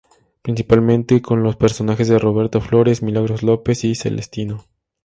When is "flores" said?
2.59-3.03